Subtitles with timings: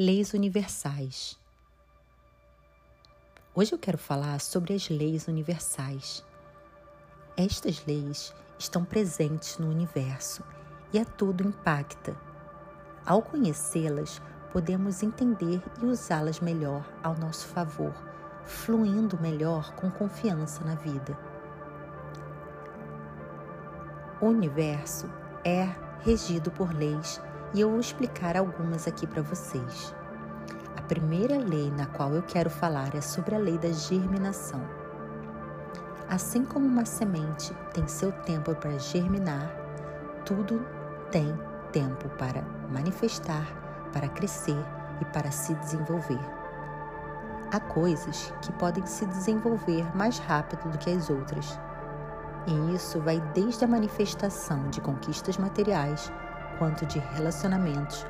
[0.00, 1.36] Leis universais.
[3.52, 6.24] Hoje eu quero falar sobre as leis universais.
[7.36, 10.44] Estas leis estão presentes no universo
[10.92, 12.16] e a tudo impacta.
[13.04, 14.22] Ao conhecê-las,
[14.52, 17.92] podemos entender e usá-las melhor ao nosso favor,
[18.44, 21.18] fluindo melhor com confiança na vida.
[24.20, 25.10] O universo
[25.44, 25.64] é
[26.04, 27.20] regido por leis
[27.54, 29.94] e eu vou explicar algumas aqui para vocês.
[30.76, 34.60] A primeira lei na qual eu quero falar é sobre a lei da germinação.
[36.08, 39.50] Assim como uma semente tem seu tempo para germinar,
[40.24, 40.64] tudo
[41.10, 41.38] tem
[41.72, 43.46] tempo para manifestar,
[43.92, 44.58] para crescer
[45.00, 46.20] e para se desenvolver.
[47.50, 51.58] Há coisas que podem se desenvolver mais rápido do que as outras.
[52.46, 56.10] E isso vai desde a manifestação de conquistas materiais
[56.58, 58.06] quanto de relacionamentos,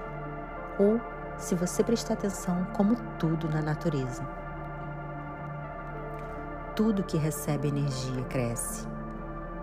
[0.79, 1.01] ou,
[1.37, 4.27] se você prestar atenção, como tudo na natureza.
[6.75, 8.87] Tudo que recebe energia cresce,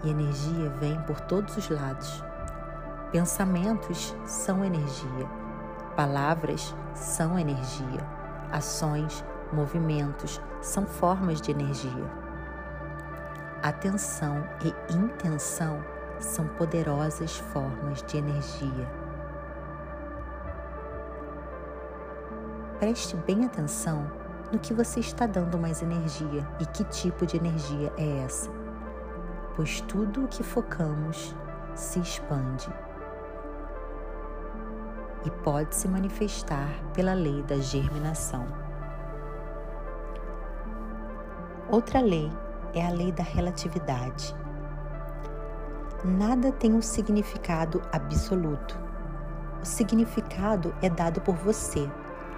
[0.03, 2.23] e energia vem por todos os lados.
[3.11, 5.27] Pensamentos são energia,
[5.95, 8.05] palavras são energia,
[8.51, 12.25] ações, movimentos são formas de energia.
[13.63, 19.05] Atenção e intenção são poderosas formas de energia.
[22.79, 24.09] Preste bem atenção
[24.51, 28.51] no que você está dando mais energia e que tipo de energia é essa,
[29.55, 31.35] pois tudo o que focamos
[31.73, 32.69] se expande
[35.25, 38.45] e pode se manifestar pela lei da germinação.
[41.69, 42.31] Outra lei
[42.73, 44.35] é a lei da relatividade
[46.05, 48.79] nada tem um significado absoluto.
[49.61, 51.89] O significado é dado por você,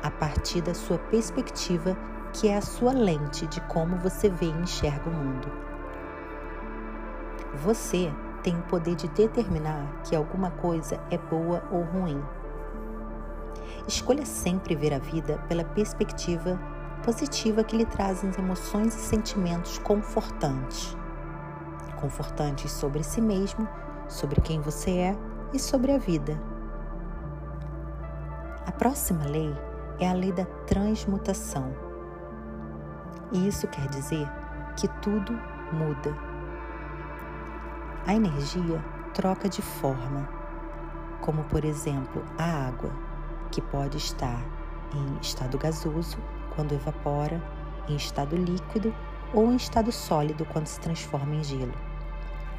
[0.02, 1.98] a partir da sua perspectiva,
[2.32, 5.52] que é a sua lente de como você vê e enxerga o mundo.
[7.56, 8.12] Você
[8.42, 12.22] tem o poder de determinar que alguma coisa é boa ou ruim.
[13.88, 16.60] Escolha sempre ver a vida pela perspectiva
[17.04, 20.97] positiva que lhe trazem emoções e sentimentos confortantes
[22.00, 23.68] confortantes sobre si mesmo,
[24.08, 25.18] sobre quem você é
[25.54, 26.40] e sobre a vida.
[28.66, 29.54] A próxima lei
[30.00, 31.74] é a lei da transmutação.
[33.32, 34.28] E isso quer dizer
[34.78, 35.34] que tudo
[35.72, 36.16] muda.
[38.06, 40.30] A energia troca de forma,
[41.22, 42.92] como por exemplo a água,
[43.52, 44.42] que pode estar
[44.94, 46.18] em estado gasoso
[46.56, 47.42] quando evapora,
[47.88, 48.94] em estado líquido
[49.34, 51.87] ou em estado sólido quando se transforma em gelo.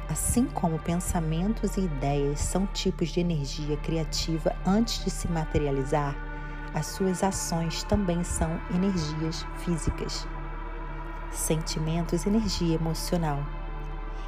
[0.09, 6.15] Assim como pensamentos e ideias são tipos de energia criativa antes de se materializar,
[6.73, 10.27] as suas ações também são energias físicas.
[11.31, 13.45] Sentimentos, energia emocional.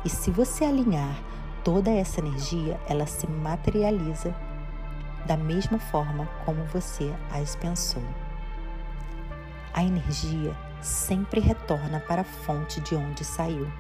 [0.06, 1.16] E se você alinhar
[1.64, 4.36] toda essa energia, ela se materializa
[5.26, 8.04] da mesma forma como você as pensou.
[9.74, 13.72] A energia sempre retorna para a fonte de onde saiu.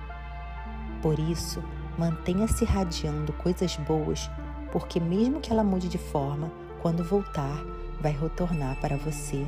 [1.01, 1.63] Por isso,
[1.97, 4.29] mantenha-se radiando coisas boas,
[4.71, 7.63] porque mesmo que ela mude de forma, quando voltar,
[7.99, 9.45] vai retornar para você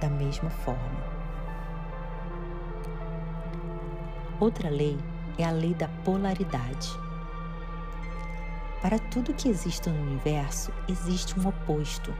[0.00, 1.20] da mesma forma.
[4.38, 4.98] Outra lei
[5.36, 6.88] é a lei da polaridade.
[8.80, 12.14] Para tudo que existe no universo, existe um oposto,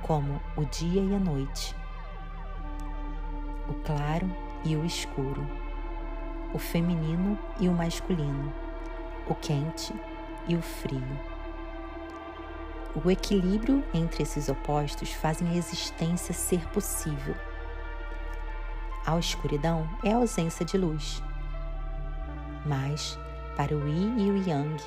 [0.00, 1.76] como o dia e a noite,
[3.68, 4.28] o claro
[4.64, 5.46] e o escuro
[6.54, 8.52] o feminino e o masculino,
[9.26, 9.94] o quente
[10.46, 11.32] e o frio.
[13.04, 17.34] O equilíbrio entre esses opostos fazem a existência ser possível.
[19.06, 21.22] A escuridão é a ausência de luz.
[22.66, 23.18] Mas,
[23.56, 24.84] para o Yi e o Yang,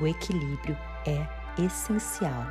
[0.00, 1.26] o equilíbrio é
[1.62, 2.44] essencial.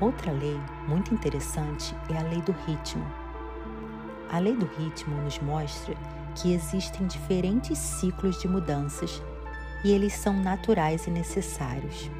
[0.00, 3.23] Outra lei muito interessante é a lei do ritmo
[4.30, 5.94] a lei do ritmo nos mostra
[6.34, 9.22] que existem diferentes ciclos de mudanças
[9.84, 12.10] e eles são naturais e necessários.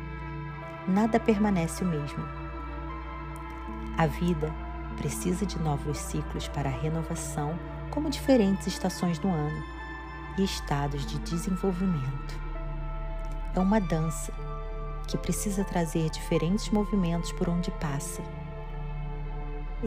[0.86, 2.24] Nada permanece o mesmo.
[3.96, 4.52] A vida
[4.96, 7.58] precisa de novos ciclos para a renovação,
[7.90, 9.64] como diferentes estações do ano
[10.36, 12.38] e estados de desenvolvimento.
[13.54, 14.32] É uma dança
[15.06, 18.22] que precisa trazer diferentes movimentos por onde passa.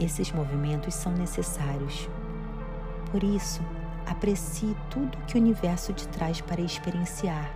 [0.00, 2.08] Esses movimentos são necessários
[3.10, 3.62] por isso,
[4.06, 7.50] aprecie tudo que o universo te traz para experienciar.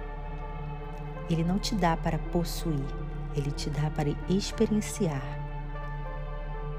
[1.29, 2.87] Ele não te dá para possuir,
[3.37, 5.23] ele te dá para experienciar.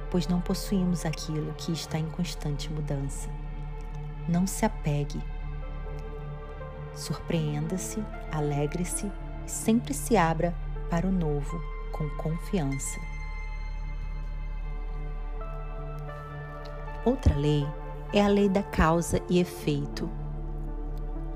[0.10, 3.30] Pois não possuímos aquilo que está em constante mudança.
[4.28, 5.22] Não se apegue.
[6.96, 9.12] Surpreenda-se, alegre-se
[9.46, 10.54] e sempre se abra
[10.90, 11.62] para o novo
[11.92, 13.13] com confiança.
[17.06, 17.68] Outra lei
[18.14, 20.10] é a lei da causa e efeito,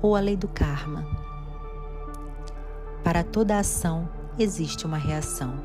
[0.00, 1.04] ou a lei do karma.
[3.04, 5.62] Para toda ação existe uma reação.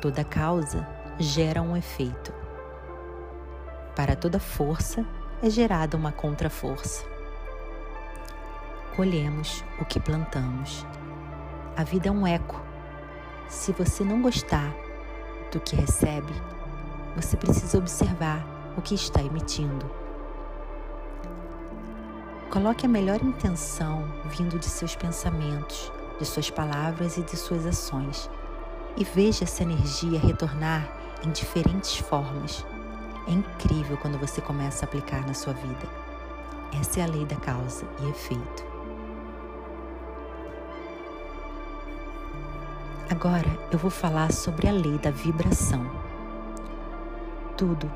[0.00, 0.86] Toda causa
[1.18, 2.32] gera um efeito.
[3.96, 5.04] Para toda força
[5.42, 7.04] é gerada uma contraforça.
[8.94, 10.86] Colhemos o que plantamos.
[11.76, 12.62] A vida é um eco.
[13.48, 14.72] Se você não gostar
[15.50, 16.32] do que recebe,
[17.14, 18.44] você precisa observar
[18.76, 19.90] o que está emitindo.
[22.50, 28.30] Coloque a melhor intenção vindo de seus pensamentos, de suas palavras e de suas ações
[28.96, 30.88] e veja essa energia retornar
[31.24, 32.64] em diferentes formas.
[33.26, 35.88] É incrível quando você começa a aplicar na sua vida.
[36.78, 38.64] Essa é a lei da causa e efeito.
[43.10, 45.84] Agora eu vou falar sobre a lei da vibração.
[47.56, 47.90] Tudo,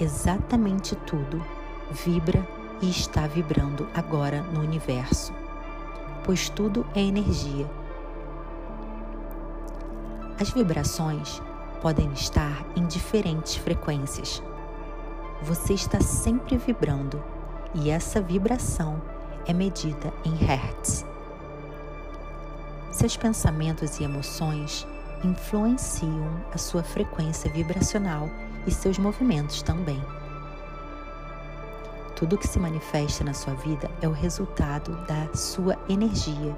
[0.00, 1.44] exatamente tudo,
[1.90, 2.46] vibra
[2.80, 5.32] e está vibrando agora no universo,
[6.24, 7.68] pois tudo é energia.
[10.40, 11.42] As vibrações
[11.82, 14.42] podem estar em diferentes frequências.
[15.42, 17.22] Você está sempre vibrando
[17.74, 19.02] e essa vibração
[19.46, 21.04] é medida em hertz.
[22.90, 24.86] Seus pensamentos e emoções
[25.22, 28.30] influenciam a sua frequência vibracional
[28.66, 30.02] e seus movimentos também.
[32.16, 36.56] Tudo que se manifesta na sua vida é o resultado da sua energia.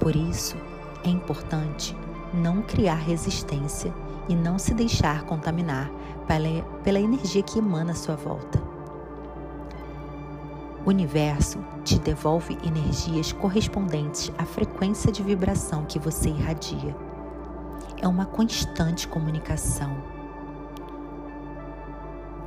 [0.00, 0.56] Por isso,
[1.04, 1.96] é importante
[2.34, 3.94] não criar resistência
[4.28, 5.90] e não se deixar contaminar
[6.26, 8.60] pela, pela energia que emana à sua volta.
[10.84, 16.96] O universo te devolve energias correspondentes à frequência de vibração que você irradia.
[18.00, 20.17] É uma constante comunicação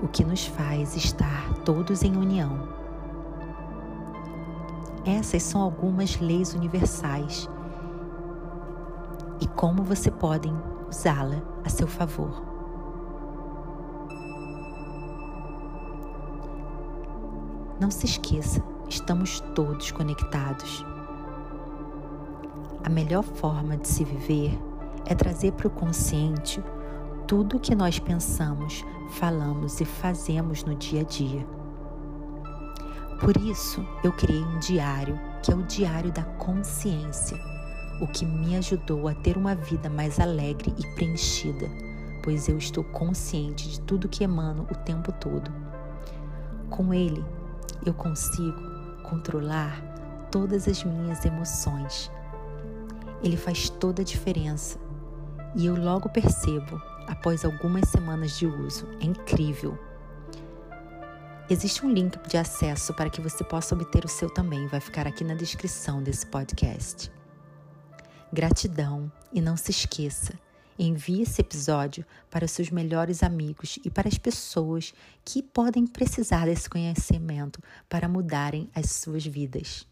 [0.01, 2.68] o que nos faz estar todos em união.
[5.06, 7.50] Essas são algumas leis universais
[9.39, 10.51] e como você pode
[10.89, 12.44] usá-la a seu favor.
[17.80, 20.86] Não se esqueça, estamos todos conectados.
[22.83, 24.59] A melhor forma de se viver
[25.06, 26.63] é trazer para o consciente
[27.31, 31.47] tudo que nós pensamos, falamos e fazemos no dia a dia.
[33.21, 37.39] Por isso, eu criei um diário, que é o Diário da Consciência,
[38.01, 41.69] o que me ajudou a ter uma vida mais alegre e preenchida,
[42.21, 45.49] pois eu estou consciente de tudo que emano o tempo todo.
[46.69, 47.23] Com ele,
[47.85, 48.61] eu consigo
[49.03, 49.81] controlar
[50.29, 52.11] todas as minhas emoções.
[53.23, 54.77] Ele faz toda a diferença
[55.55, 58.88] e eu logo percebo após algumas semanas de uso.
[59.00, 59.77] É incrível.
[61.50, 65.06] Existe um link de acesso para que você possa obter o seu também, vai ficar
[65.06, 67.12] aqui na descrição desse podcast.
[68.31, 70.34] Gratidão e não se esqueça,
[70.79, 74.93] envie esse episódio para os seus melhores amigos e para as pessoas
[75.25, 79.90] que podem precisar desse conhecimento para mudarem as suas vidas.